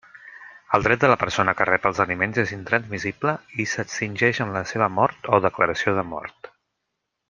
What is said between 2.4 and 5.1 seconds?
és intransmissible i s'extingeix amb la seva